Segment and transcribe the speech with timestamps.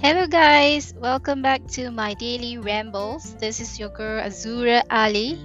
[0.00, 0.96] Hello, guys.
[0.96, 3.36] Welcome back to my daily rambles.
[3.36, 5.36] This is your girl Azura Ali.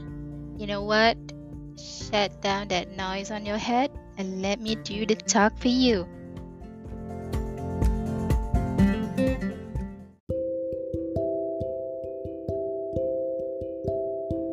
[0.55, 1.19] You know what?
[1.75, 6.07] Shut down that noise on your head and let me do the talk for you.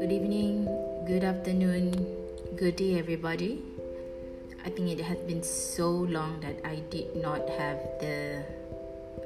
[0.02, 0.66] Good evening,
[1.06, 1.94] good afternoon,
[2.58, 3.62] good day, everybody.
[4.66, 8.42] I think it has been so long that I did not have the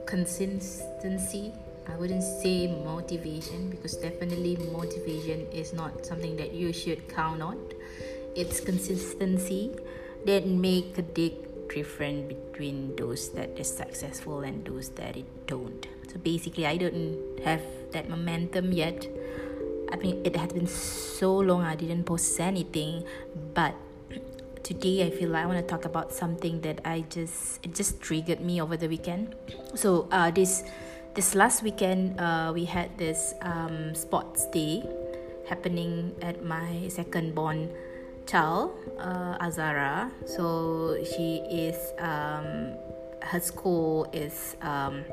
[0.06, 1.52] consistency.
[1.88, 7.58] I wouldn't say motivation because definitely motivation is not something that you should count on.
[8.34, 9.76] It's consistency
[10.24, 15.86] that make a big difference between those that is successful and those that it don't.
[16.10, 17.62] So basically, I don't have
[17.92, 19.06] that momentum yet
[19.92, 23.04] I mean, it has been so long I didn't post anything,
[23.54, 23.74] but
[24.66, 28.02] today I feel like I want to talk about something that I just it just
[28.02, 29.38] triggered me over the weekend.
[29.78, 30.66] So uh, this
[31.14, 34.82] this last weekend uh, we had this um, sports day
[35.46, 37.70] happening at my second born
[38.26, 40.10] child uh, Azara.
[40.26, 42.74] So she is um,
[43.22, 45.06] her school is um,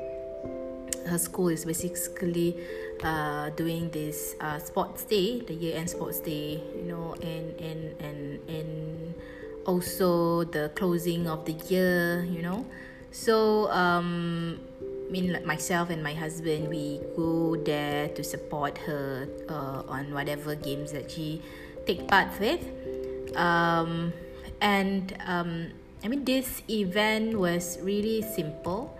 [1.06, 2.58] her school is basically
[3.06, 7.94] uh, doing this uh, sports day, the year end sports day, you know, and and
[8.02, 8.18] and
[8.50, 9.14] and
[9.66, 12.66] also the closing of the year, you know.
[13.10, 19.82] So um, I mean, myself and my husband, we go there to support her uh,
[19.88, 21.42] on whatever games that she
[21.86, 22.64] take part with.
[23.36, 24.12] Um,
[24.60, 25.70] and um,
[26.02, 28.96] I mean, this event was really simple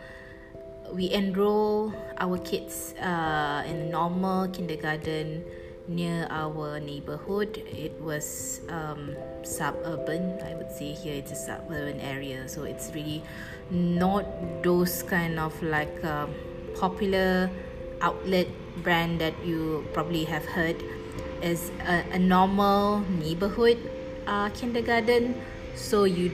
[0.94, 5.42] we enroll our kids uh, in normal kindergarten
[5.88, 7.58] near our neighborhood.
[7.66, 13.22] It was um, suburban, I would say here it's a suburban area, so it's really
[13.70, 14.24] not
[14.62, 16.26] those kind of like uh,
[16.74, 17.50] popular
[18.00, 18.48] outlet
[18.82, 20.76] brand that you probably have heard.
[21.42, 23.76] Is a, a normal neighborhood
[24.26, 25.34] uh, kindergarten,
[25.74, 26.32] so you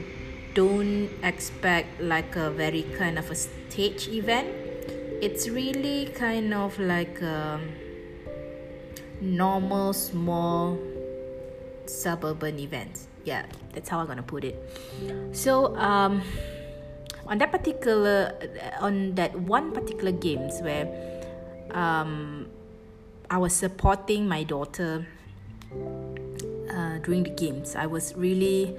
[0.54, 4.46] don't expect like a very kind of a stage event.
[5.20, 7.60] It's really kind of like a
[9.20, 10.78] normal small
[11.86, 14.56] suburban events Yeah, that's how I'm gonna put it.
[15.32, 16.22] So um,
[17.26, 18.32] on that particular
[18.80, 20.88] on that one particular games where
[21.70, 22.48] um,
[23.30, 25.06] I was supporting my daughter
[26.70, 28.76] uh, during the games, I was really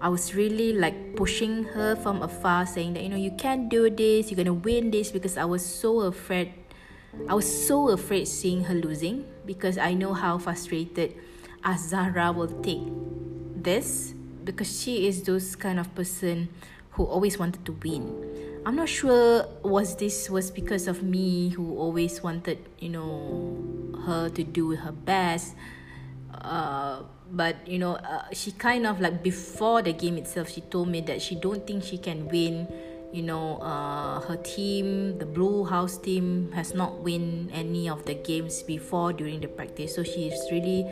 [0.00, 3.90] I was really like pushing her from afar, saying that you know you can't do
[3.90, 6.54] this, you're gonna win this because I was so afraid.
[7.28, 11.14] I was so afraid seeing her losing because I know how frustrated
[11.64, 12.82] Azara will take
[13.56, 16.48] this because she is those kind of person
[16.92, 18.62] who always wanted to win.
[18.64, 23.56] I'm not sure was this was because of me who always wanted you know
[24.06, 25.54] her to do her best.
[26.34, 30.88] Uh, but you know uh, she kind of like before the game itself she told
[30.88, 32.66] me that she don't think she can win
[33.12, 38.14] you know uh, her team the blue house team has not win any of the
[38.14, 39.94] games before during the practice.
[39.94, 40.86] So she is really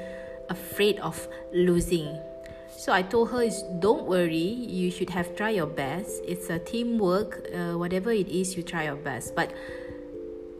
[0.48, 2.18] afraid of losing.
[2.76, 3.48] So i told her
[3.80, 4.36] don't worry.
[4.36, 6.22] You should have try your best.
[6.26, 7.48] It's a teamwork.
[7.54, 9.34] Uh, whatever it is you try your best.
[9.34, 9.52] But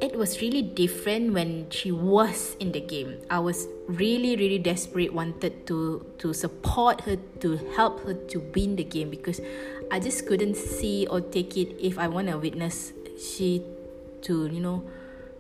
[0.01, 3.19] it was really different when she was in the game.
[3.31, 8.77] I was really, really desperate, wanted to to support her, to help her to win
[8.77, 9.41] the game because
[9.91, 13.65] I just couldn't see or take it if I want to witness she
[14.23, 14.85] to you know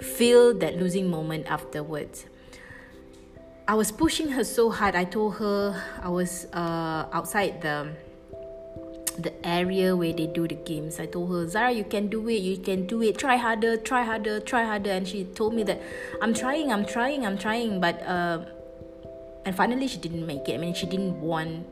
[0.00, 2.26] feel that losing moment afterwards.
[3.66, 4.94] I was pushing her so hard.
[4.96, 7.92] I told her I was uh, outside the
[9.18, 11.00] the area where they do the games.
[11.00, 13.18] I told her, Zara, you can do it, you can do it.
[13.18, 14.90] Try harder, try harder, try harder.
[14.90, 15.82] And she told me that
[16.22, 17.80] I'm trying, I'm trying, I'm trying.
[17.80, 18.46] But uh,
[19.44, 20.54] and finally, she didn't make it.
[20.54, 21.66] I mean, she didn't won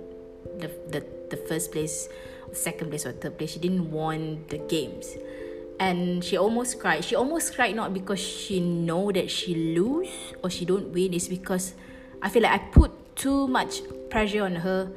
[0.59, 2.09] the the, the first place,
[2.53, 3.53] second place, or third place.
[3.53, 5.17] She didn't won the games,
[5.81, 7.05] and she almost cried.
[7.05, 10.11] She almost cried not because she know that she lose
[10.43, 11.15] or she don't win.
[11.15, 11.75] It's because
[12.23, 14.93] I feel like I put too much pressure on her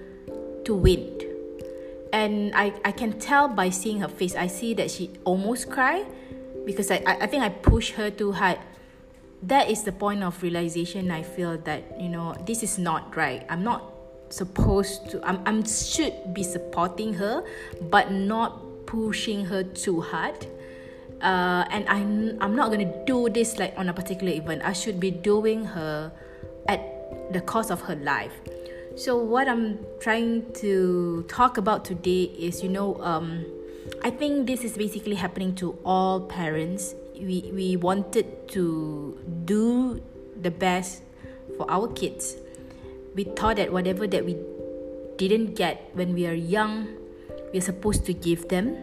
[0.66, 1.20] to win
[2.12, 6.06] and I, I can tell by seeing her face i see that she almost cried
[6.66, 8.60] because I, I think i pushed her too hard
[9.44, 13.46] that is the point of realization i feel that you know this is not right
[13.50, 13.94] i'm not
[14.30, 17.44] supposed to i'm, I'm should be supporting her
[17.90, 20.50] but not pushing her too hard.
[21.22, 24.64] Uh, and I'm, I'm not gonna do this like on a particular event.
[24.66, 26.12] I should be doing her
[26.68, 26.82] at
[27.32, 28.34] the cost of her life.
[28.96, 33.46] So, what I'm trying to talk about today is you know, um,
[34.04, 36.96] I think this is basically happening to all parents.
[37.14, 40.02] We we wanted to do
[40.42, 41.04] the best
[41.58, 42.38] for our kids.
[43.20, 44.40] We thought that whatever that we
[45.20, 46.88] didn't get when we are young,
[47.52, 48.80] we're supposed to give them.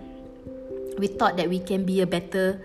[1.00, 2.60] We thought that we can be a better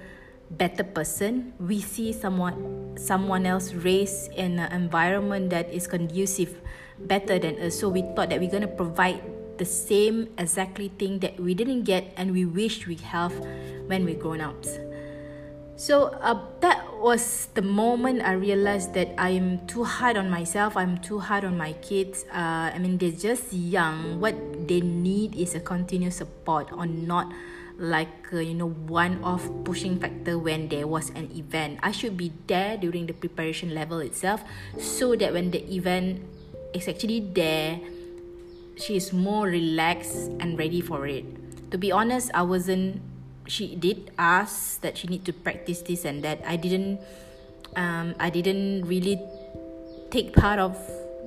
[0.51, 1.55] better person.
[1.63, 6.59] We see someone someone else raised in an environment that is conducive
[7.07, 7.79] better than us.
[7.79, 9.23] So we thought that we're gonna provide
[9.55, 13.31] the same exactly thing that we didn't get and we wish we have
[13.87, 14.75] when we're grown ups.
[15.79, 20.77] So uh, that was the moment I realized that I'm too hard on myself.
[20.77, 22.23] I'm too hard on my kids.
[22.29, 24.21] Uh, I mean, they're just young.
[24.21, 24.37] What
[24.67, 27.33] they need is a continuous support, or not
[27.81, 31.79] like uh, you know one-off pushing factor when there was an event.
[31.81, 34.45] I should be there during the preparation level itself,
[34.77, 36.21] so that when the event
[36.73, 37.81] is actually there,
[38.77, 41.25] she is more relaxed and ready for it.
[41.71, 43.01] To be honest, I wasn't
[43.51, 46.39] she did ask that she need to practice this and that.
[46.47, 47.03] I didn't
[47.75, 49.19] um, i didn't really
[50.09, 50.75] take part of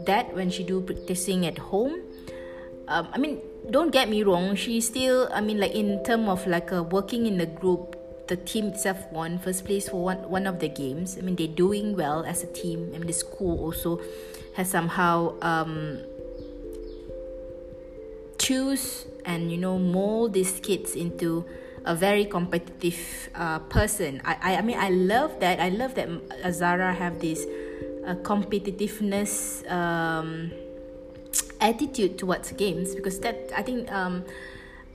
[0.05, 2.01] that when she do practicing at home.
[2.89, 3.41] Um, i mean
[3.71, 7.25] don't get me wrong she still i mean like in term of like a working
[7.25, 7.97] in the group
[8.29, 11.17] the team itself won first place for one one of the games.
[11.19, 12.91] I mean they're doing well as a team.
[12.93, 14.01] I and the school also
[14.57, 16.01] has somehow um,
[18.39, 21.45] choose and you know mold these kids into
[21.85, 24.21] a very competitive uh, person.
[24.25, 25.61] I, I I mean I love that.
[25.61, 26.09] I love that
[26.45, 27.45] Azara have this
[28.07, 30.53] uh, competitiveness um,
[31.61, 34.25] attitude towards games because that I think um,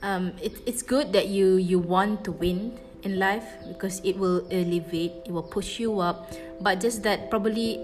[0.02, 4.46] um, it, it's good that you you want to win in life because it will
[4.52, 6.32] elevate, it will push you up.
[6.60, 7.80] But just that probably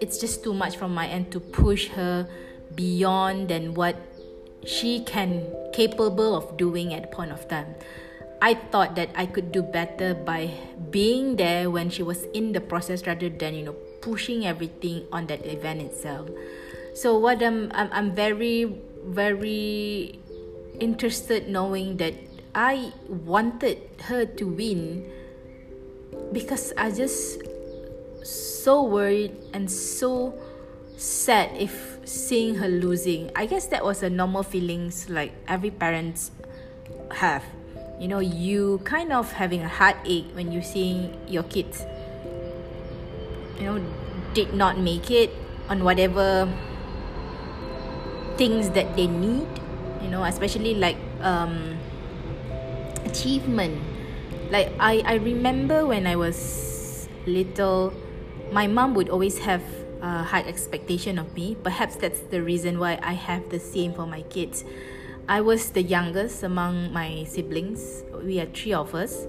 [0.00, 2.28] it's just too much from my end to push her
[2.74, 3.96] beyond than what
[4.64, 7.74] she can capable of doing at the point of time.
[8.40, 10.50] I thought that I could do better by
[10.90, 15.26] being there when she was in the process rather than you know pushing everything on
[15.28, 16.28] that event itself.
[16.94, 20.18] So what I'm I'm, I'm very very
[20.80, 22.14] interested knowing that
[22.54, 23.78] I wanted
[24.08, 25.04] her to win
[26.32, 27.44] because I just
[28.24, 30.32] so worried and so
[30.96, 33.30] sad if seeing her losing.
[33.36, 36.32] I guess that was a normal feelings like every parents
[37.12, 37.44] have
[38.00, 41.84] you know you kind of having a heartache when you seeing your kids
[43.60, 43.76] you know
[44.32, 45.30] did not make it
[45.68, 46.48] on whatever
[48.40, 49.46] things that they need
[50.00, 51.76] you know especially like um
[53.04, 53.78] achievement.
[54.50, 57.92] Like i i remember when i was little
[58.50, 59.62] my mom would always have
[60.02, 61.56] a high expectation of me.
[61.62, 64.64] Perhaps that's the reason why i have the same for my kids
[65.28, 68.04] I was the youngest among my siblings.
[68.22, 69.26] We are three of us.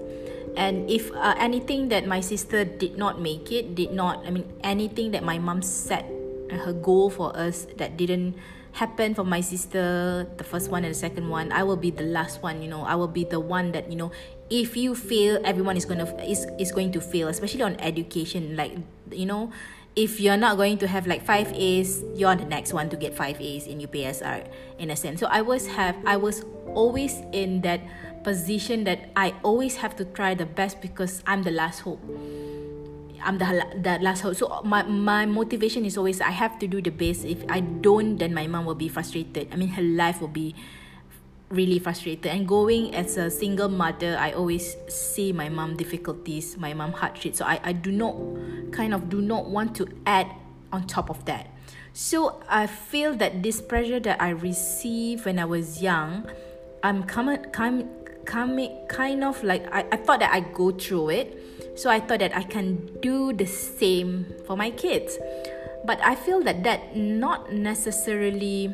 [0.55, 4.51] And if uh, anything that my sister did not make it, did not, I mean,
[4.63, 6.05] anything that my mom set
[6.51, 8.35] her goal for us that didn't
[8.73, 12.03] happen for my sister, the first one and the second one, I will be the
[12.03, 14.11] last one, you know, I will be the one that, you know,
[14.51, 18.57] if you fail, everyone is going to, is, is going to fail, especially on education,
[18.57, 18.75] like,
[19.09, 19.51] you know,
[19.95, 23.15] if you're not going to have like five A's, you're the next one to get
[23.15, 25.19] five A's in UPSR in a sense.
[25.19, 27.81] So I was have I was always in that
[28.23, 31.99] position that I always have to try the best because I'm the last hope.
[33.23, 34.35] I'm the the last hope.
[34.35, 37.25] So my my motivation is always I have to do the best.
[37.25, 39.49] If I don't, then my mom will be frustrated.
[39.51, 40.55] I mean, her life will be
[41.51, 42.27] really frustrated.
[42.27, 47.35] And going as a single mother i always see my mom difficulties my mom hardship
[47.35, 48.15] so i, I do not
[48.71, 50.27] kind of do not want to add
[50.71, 51.47] on top of that.
[51.93, 56.25] So i feel that this pressure that i received when i was young
[56.83, 57.89] i'm coming coming
[58.25, 61.27] coming kind of like I, I thought that i go through it.
[61.75, 65.17] So i thought that i can do the same for my kids.
[65.83, 68.71] But i feel that that not necessarily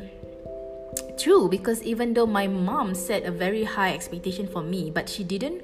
[1.18, 5.24] true because even though my mom set a very high expectation for me but she
[5.24, 5.60] didn't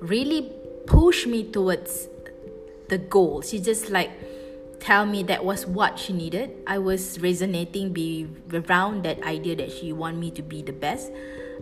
[0.00, 0.52] really
[0.86, 2.08] push me towards
[2.88, 3.42] the goal.
[3.42, 4.10] She just like
[4.80, 6.50] tell me that was what she needed.
[6.66, 11.10] I was resonating be around that idea that she want me to be the best.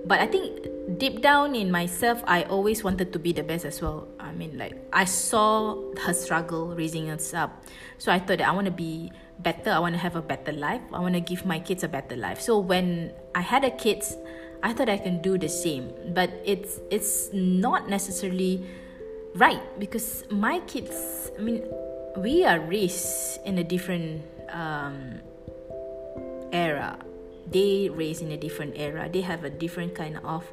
[0.05, 3.81] But i think deep down in myself i always wanted to be the best as
[3.81, 4.09] well.
[4.21, 7.65] I mean like i saw her struggle raising us up.
[7.99, 9.11] So i thought that i want to be
[9.41, 11.88] better i want to have a better life i want to give my kids a
[11.88, 12.41] better life.
[12.41, 14.17] So when i had a kids
[14.62, 18.64] i thought i can do the same but it's it's not necessarily
[19.35, 21.64] right because my kids i mean
[22.17, 25.21] we are raised in a different um,
[26.53, 26.99] era.
[27.50, 29.09] They raised in a different era.
[29.12, 30.50] They have a different kind of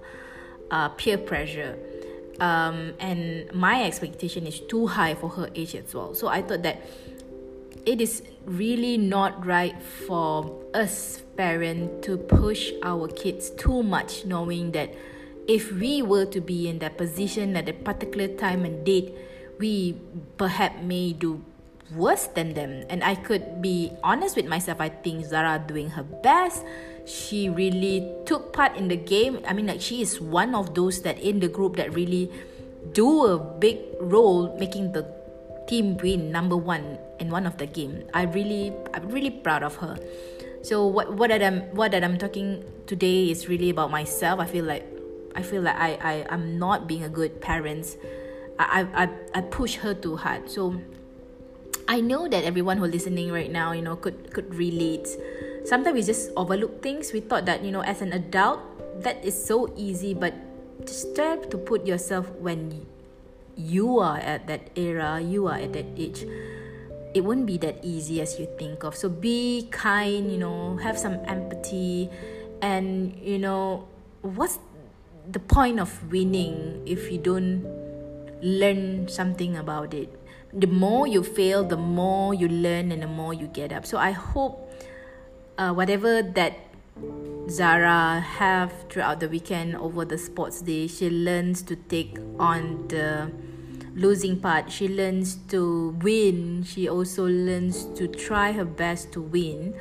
[0.69, 1.77] uh, peer pressure.
[2.39, 6.15] Um, and my expectation is too high for her age as well.
[6.15, 6.81] So I thought that
[7.85, 14.71] it is really not right for us parents to push our kids too much, knowing
[14.71, 14.93] that
[15.47, 19.13] if we were to be in that position at a particular time and date,
[19.57, 19.97] we
[20.37, 21.43] perhaps may do
[21.95, 22.85] worse than them.
[22.89, 24.79] And I could be honest with myself.
[24.79, 26.63] I think Zara doing her best.
[27.05, 29.41] She really took part in the game.
[29.47, 32.31] I mean, like she is one of those that in the group that really
[32.93, 35.03] do a big role making the
[35.71, 38.03] team win number one in one of the game.
[38.13, 39.95] I really, I'm really proud of her.
[40.61, 44.43] So what what that I'm what that I'm talking today is really about myself.
[44.43, 44.83] I feel like
[45.33, 47.95] I feel like I I I'm not being a good parent.
[48.59, 50.51] I I I push her too hard.
[50.51, 50.75] So
[51.87, 55.07] I know that everyone who listening right now, you know, could could relate.
[55.65, 57.09] Sometimes we just overlook things.
[57.09, 58.61] We thought that you know, as an adult,
[59.01, 60.35] that is so easy, but
[60.85, 62.85] just try to put yourself when
[63.61, 66.25] you are at that era, you are at that age
[67.13, 68.95] it wouldn't be that easy as you think of.
[68.95, 72.09] So be kind, you know, have some empathy,
[72.61, 73.87] and you know,
[74.21, 74.59] what's
[75.29, 77.67] the point of winning if you don't
[78.41, 80.09] learn something about it?
[80.53, 83.85] The more you fail, the more you learn, and the more you get up.
[83.85, 84.71] So I hope
[85.57, 86.59] uh, whatever that
[87.49, 93.31] Zara have throughout the weekend over the sports day, she learns to take on the
[93.95, 94.71] losing part.
[94.71, 96.63] She learns to win.
[96.63, 99.73] She also learns to try her best to win.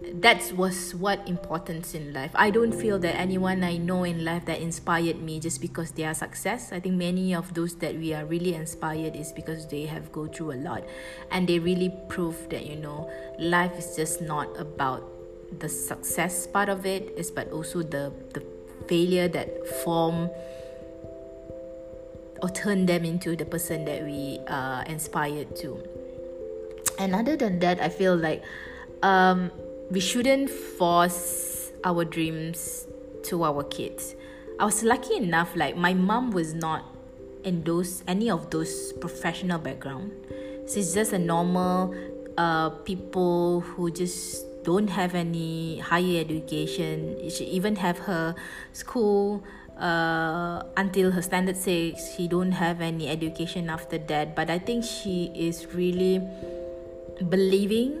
[0.00, 2.30] That was what importance in life.
[2.34, 6.04] I don't feel that anyone i know in life that inspired me just because they
[6.04, 6.70] are success.
[6.72, 10.26] I think many of those that we are really inspired is because they have go
[10.26, 10.84] through a lot.
[11.32, 15.02] And they really prove that you know life is just not about
[15.58, 17.12] the success part of it.
[17.16, 18.44] Is but also the the
[18.86, 20.30] failure that form
[22.42, 25.82] or turn them into the person that we are inspired to.
[26.98, 28.42] And other than that, I feel like
[29.02, 29.50] um,
[29.90, 32.86] we shouldn't force our dreams
[33.24, 34.14] to our kids.
[34.58, 36.84] I was lucky enough, like my mom was not
[37.44, 40.12] in those any of those professional background.
[40.72, 41.94] She's just a normal
[42.36, 47.30] uh, people who just don't have any higher education.
[47.30, 48.34] She even have her
[48.72, 49.44] school
[49.78, 54.34] uh, until her standard six she don't have any education after that.
[54.34, 56.20] But i think she is really
[57.28, 58.00] believing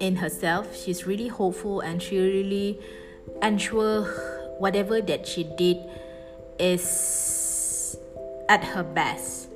[0.00, 0.76] in herself.
[0.76, 2.78] She's really hopeful and she really
[3.42, 4.04] ensure
[4.58, 5.78] whatever that she did
[6.58, 7.96] is
[8.48, 9.48] at her best.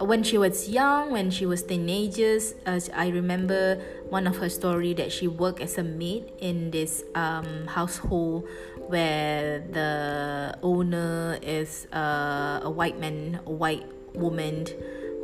[0.00, 3.80] When she was young when she was teenagers as i remember
[4.10, 8.42] one of her story that she worked as a maid in this um, household
[8.88, 14.66] where the owner is uh, a white man, a white woman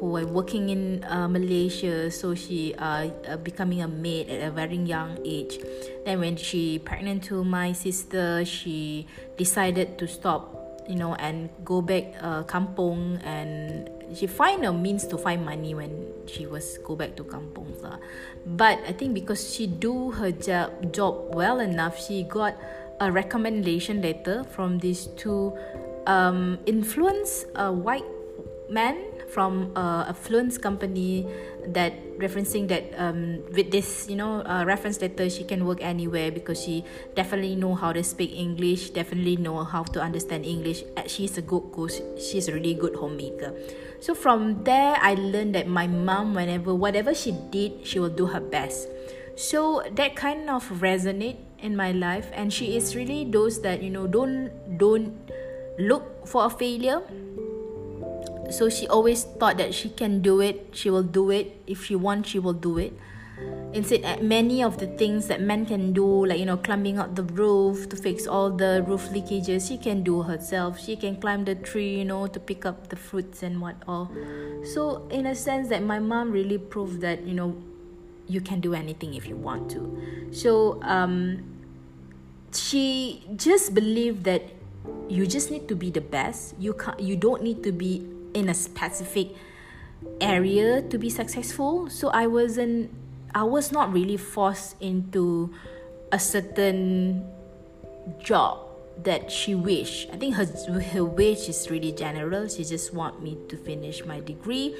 [0.00, 2.10] who are working in uh, Malaysia.
[2.10, 5.60] So she uh, uh, becoming a maid at a very young age.
[6.04, 10.56] Then when she pregnant to my sister, she decided to stop,
[10.88, 15.74] you know, and go back uh, kampong and she find a means to find money
[15.74, 15.92] when
[16.26, 18.00] she was go back to kampong lah.
[18.42, 22.56] But I think because she do her job job well enough, she got
[23.00, 25.56] a recommendation letter from these two
[26.06, 28.04] um, influence a white
[28.70, 28.96] man
[29.28, 31.26] from a affluence company
[31.74, 36.30] that referencing that um, with this you know uh, reference letter she can work anywhere
[36.30, 40.82] because she definitely know how to speak english definitely know how to understand english.
[41.06, 43.54] She's a good cook she's a really good homemaker.
[44.00, 48.26] So from there i learned that my mom whenever whatever she did she will do
[48.26, 48.88] her best.
[49.36, 53.90] So that kind of resonate in my life and she is really those that you
[53.90, 55.14] know don't don't
[55.78, 57.02] look for a failure.
[58.50, 61.62] So she always thought that she can do it she will do it.
[61.66, 62.92] If she wants she will do it.
[63.72, 67.22] Instead many of the things that men can do like you know climbing up the
[67.22, 70.80] roof to fix all the roof leakages she can do herself.
[70.80, 74.10] She can climb the tree you know to pick up the fruits and what all.
[74.74, 77.56] So in a sense that my mom really proved that you know
[78.30, 79.82] you can do anything if you want to.
[80.30, 81.42] So um
[82.54, 84.42] she just believed that
[85.08, 86.54] you just need to be the best.
[86.58, 89.34] You can't you don't need to be in a specific
[90.20, 91.90] area to be successful.
[91.90, 92.94] So i wasn't
[93.34, 95.50] i was not really forced into
[96.12, 97.26] a certain
[98.22, 98.70] job
[99.02, 100.06] that she wish.
[100.12, 100.46] I think her
[100.94, 102.46] her wish is really general.
[102.46, 104.76] She just want me to finish my degree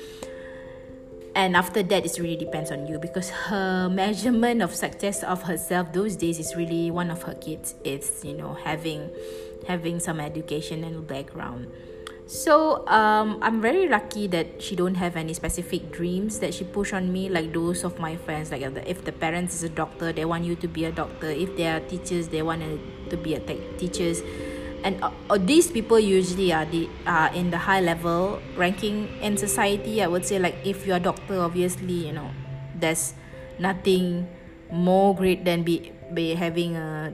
[1.35, 5.93] and after that it really depends on you because her measurement of success of herself
[5.93, 7.75] those days is really one of her kids.
[7.85, 9.11] It's you know having
[9.67, 11.71] having some education and background.
[12.27, 16.93] So um, i'm very lucky that she don't have any specific dreams that she push
[16.93, 20.25] on me like those of my friends like if the parents is a doctor they
[20.25, 21.29] want you to be a doctor.
[21.29, 22.63] If they are teachers they want
[23.11, 24.23] to be a tech teachers
[24.85, 29.37] and uh, uh, these people usually are the are in the high level ranking in
[29.37, 32.31] society i would say like if you're a doctor obviously you know
[32.77, 33.15] there's
[33.59, 34.27] nothing
[34.73, 37.13] more great than be be having a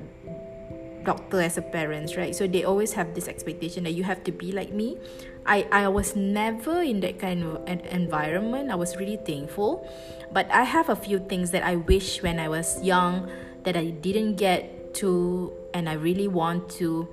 [1.06, 2.34] doctor as a parents right?
[2.34, 4.98] So they always have this expectation that you have to be like me.
[5.46, 8.70] I i was never in that kind of environment.
[8.70, 9.86] I was really thankful.
[10.34, 13.30] But i have a few things that i wish when i was young
[13.62, 17.06] that i didn't get to and i really want to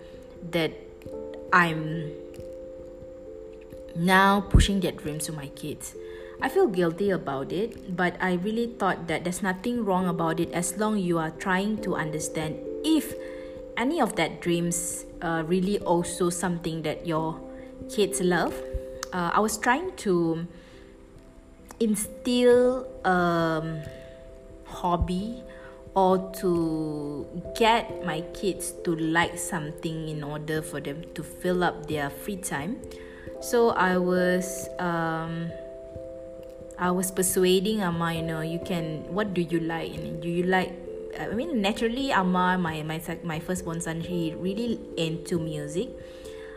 [0.52, 0.72] that
[1.52, 2.12] i'm
[3.96, 5.96] now pushing that dreams to my kids
[6.44, 10.52] I feel guilty about it, but I really thought that there's nothing wrong about it
[10.52, 13.16] as long you are trying to understand if
[13.78, 17.40] any of that dreams uh, really also something that your
[17.88, 18.54] kids love.
[19.14, 20.46] Uh, I was trying to
[21.80, 23.80] instill um,
[24.66, 25.44] hobby
[25.96, 31.88] or to get my kids to like something in order for them to fill up
[31.88, 32.82] their free time.
[33.42, 35.52] So I was um,
[36.80, 39.06] I was persuading Amma, you know, you can.
[39.14, 39.94] What do you like?
[39.94, 40.74] And do you like?
[41.20, 45.90] I mean, naturally, Amma, my my my firstborn son, he really into music.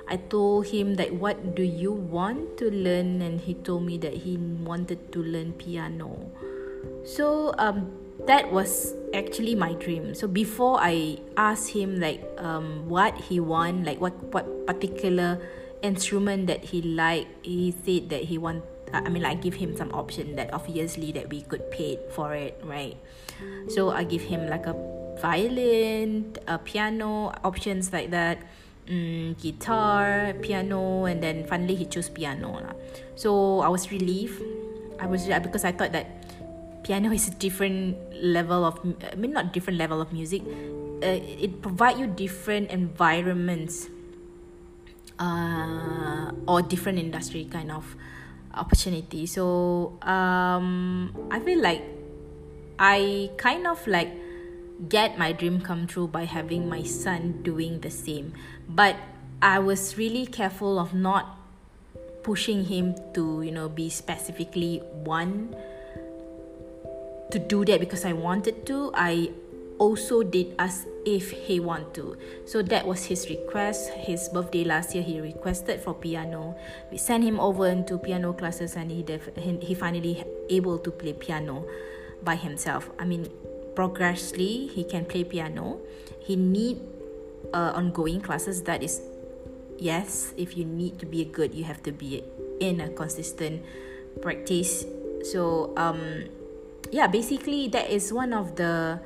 [0.09, 4.15] I told him that what do you want to learn, and he told me that
[4.15, 6.31] he wanted to learn piano.
[7.05, 10.15] So um, that was actually my dream.
[10.15, 15.41] So before I asked him like um, what he want, like what what particular
[15.83, 19.91] instrument that he like, he said that he want I mean, like, give him some
[19.93, 22.97] option that obviously that we could pay for it, right?
[23.69, 24.75] So I give him like a
[25.21, 28.39] violin, a piano, options like that,
[28.89, 32.75] um, guitar, piano, and then finally he chose piano.
[33.17, 34.43] So I was relieved.
[34.99, 36.26] I was because I thought that
[36.87, 38.79] piano is a different level of,
[39.11, 40.43] I mean, not different level of music.
[41.03, 43.89] Uh, it provide you different environments
[45.19, 47.97] uh, or different industry kind of
[48.55, 51.83] opportunity so um i feel like
[52.79, 54.09] i kind of like
[54.89, 58.33] get my dream come true by having my son doing the same
[58.69, 58.97] but
[59.43, 61.39] i was really careful of not
[62.23, 65.55] pushing him to you know be specifically one
[67.31, 69.29] to do that because i wanted to i
[69.79, 72.17] also did ask if he want to.
[72.47, 76.57] So that was his request his birthday last year he requested for piano.
[76.91, 81.13] We sent him over into piano classes and he def- he finally able to play
[81.13, 81.67] piano
[82.23, 82.91] by himself.
[82.99, 83.29] I mean
[83.75, 85.81] progressively he can play piano.
[86.21, 86.81] He need
[87.53, 89.01] uh, ongoing classes that is
[89.79, 92.25] yes if you need to be good you have to be
[92.61, 93.63] in a consistent
[94.23, 94.85] practice.
[95.23, 96.25] So um
[96.93, 99.01] yeah basically that is one of the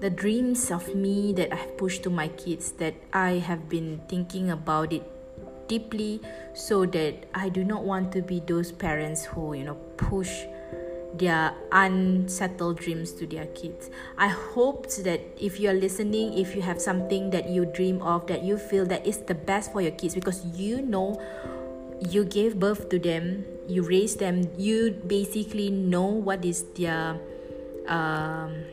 [0.00, 4.50] the dreams of me that I've pushed to my kids that I have been thinking
[4.50, 5.04] about it
[5.68, 6.20] deeply
[6.54, 10.30] so that I do not want to be those parents who you know push
[11.14, 13.90] their unsettled dreams to their kids.
[14.16, 18.42] I hope that if you're listening, if you have something that you dream of that
[18.42, 21.20] you feel that is the best for your kids because you know
[22.08, 27.16] you gave birth to them, you raise them, you basically know what is their
[27.86, 28.66] um,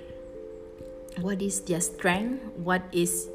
[1.22, 3.30] what is their strength what is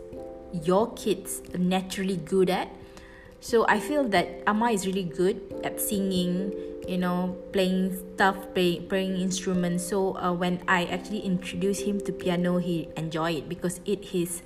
[0.53, 2.68] your kids naturally good at.
[3.40, 6.55] So i feel that amma is really good at singing
[6.87, 9.87] you know playing stuff play, playing instruments.
[9.87, 14.42] So uh, when i actually introduce him to piano he enjoy it because it is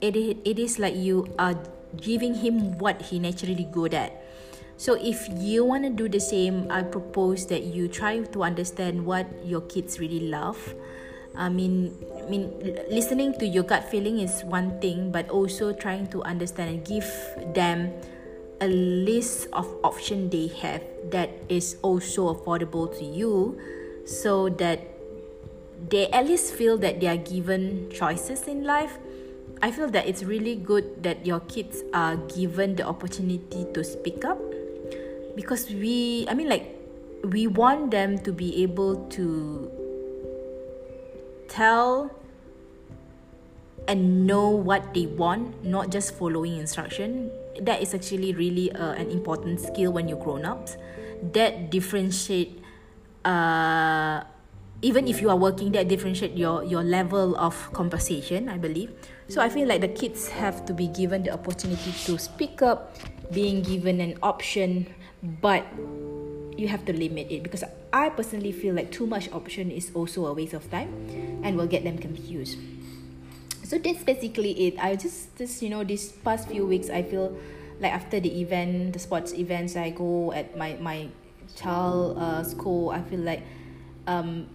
[0.00, 1.56] it, it is like you are
[1.96, 4.23] giving him what he naturally good at
[4.76, 9.04] so if you want to do the same i propose that you try to understand
[9.04, 10.74] what your kids really love
[11.34, 12.54] I mean, I mean,
[12.88, 17.10] listening to your gut feeling is one thing, but also trying to understand and give
[17.54, 17.90] them
[18.60, 23.58] a list of option they have that is also affordable to you,
[24.06, 24.86] so that
[25.90, 28.98] they at least feel that they are given choices in life.
[29.60, 34.24] I feel that it's really good that your kids are given the opportunity to speak
[34.24, 34.38] up
[35.36, 36.74] because we, I mean, like,
[37.24, 39.70] we want them to be able to
[41.48, 42.10] tell
[43.86, 47.30] and know what they want, not just following instruction.
[47.60, 50.76] That is actually really uh, an important skill when you're grown ups.
[51.32, 52.60] That differentiate
[53.24, 54.22] uh,
[54.82, 58.92] even if you are working that differentiate your your level of conversation i believe
[59.28, 62.92] so i feel like the kids have to be given the opportunity to speak up
[63.32, 64.86] being given an option
[65.40, 65.64] but
[66.56, 70.26] you have to limit it because i personally feel like too much option is also
[70.26, 70.92] a waste of time
[71.42, 72.58] and will get them confused.
[73.64, 74.74] So that's basically it.
[74.78, 77.36] I just just you know these past few weeks i feel
[77.80, 81.08] like after the event the sports events i go at my my
[81.56, 83.42] child uh, school i feel like
[84.06, 84.46] um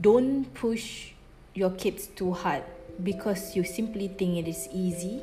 [0.00, 1.12] don't push
[1.54, 2.62] your kids too hard
[3.02, 5.22] because you simply think it is easy.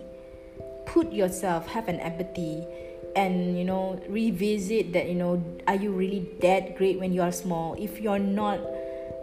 [0.86, 2.66] Put yourself have an empathy
[3.16, 7.32] and you know revisit that you know are you really that great when you are
[7.32, 7.76] small?
[7.80, 8.60] If you're not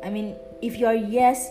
[0.05, 1.51] i mean if you're yes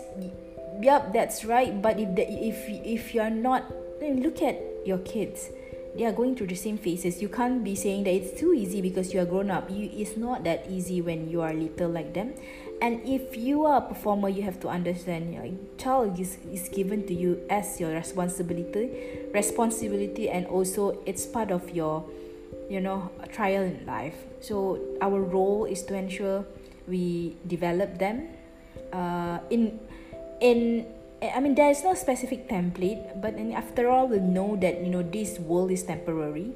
[0.82, 1.82] yep that's right.
[1.82, 5.50] But if the, if if you're not then look at your kids.
[5.96, 7.22] They are going through the same phases.
[7.22, 9.72] You can't be saying that it's too easy because you are grown up.
[9.72, 12.34] You it's not that easy when you are little like them.
[12.82, 17.08] And if you are a performer you have to understand your child is, is given
[17.08, 18.92] to you as your responsibility
[19.34, 22.04] responsibility and also it's part of your
[22.70, 24.16] you know a trial in life.
[24.42, 26.46] So our role is to ensure
[26.88, 28.30] we develop them
[28.94, 29.80] uh, in
[30.42, 30.86] in
[31.22, 35.04] I mean there is no specific template but after all we know that you know
[35.04, 36.52] this world is temporary.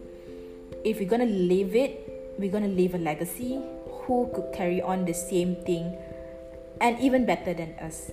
[0.83, 3.61] If we're gonna live it we're gonna leave a legacy.
[4.09, 5.95] Who could carry on the same thing
[6.81, 8.09] and even better than us?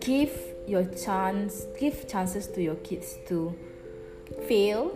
[0.00, 0.30] Give
[0.66, 3.56] your chance give chances to your kids to
[4.46, 4.92] fail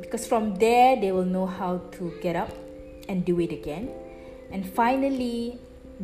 [0.00, 2.52] because from there they will know how to get up
[3.08, 3.90] and do it again.
[4.50, 5.58] And finally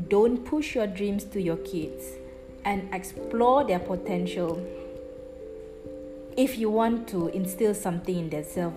[0.09, 2.05] don't push your dreams to your kids
[2.65, 4.61] and explore their potential.
[6.37, 8.77] If you want to instill something in themselves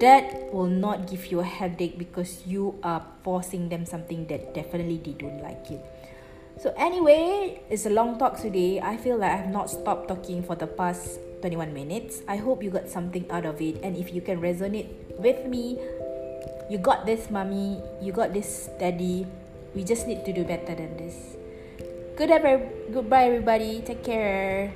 [0.00, 4.98] that will not give you a headache because you are forcing them something that definitely
[4.98, 5.97] they don't like it
[6.58, 8.80] so anyway it's a long talk today.
[8.80, 12.22] I feel like i have not stopped talking for the past 21 minutes.
[12.26, 13.78] I hope you got something out of it.
[13.82, 15.78] And if you can resonate with me
[16.68, 17.80] you got this mommy.
[18.00, 19.26] You got this daddy.
[19.74, 21.16] We just need to do better than this.
[22.16, 22.28] Good
[22.92, 23.80] goodbye everybody.
[23.80, 24.72] Take care